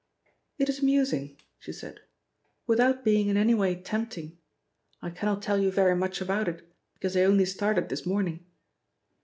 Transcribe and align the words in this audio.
"It 0.57 0.67
is 0.67 0.79
amusing," 0.79 1.37
she 1.59 1.71
said, 1.71 1.99
"without 2.65 3.03
being 3.05 3.27
in 3.27 3.37
any 3.37 3.53
way 3.53 3.75
tempting! 3.75 4.35
I 4.99 5.11
cannot 5.11 5.43
tell 5.43 5.59
you 5.61 5.69
very 5.71 5.95
much 5.95 6.19
about 6.21 6.47
it, 6.47 6.67
because 6.95 7.15
I 7.15 7.21
only 7.21 7.45
started 7.45 7.89
this 7.89 8.03
morning." 8.03 8.43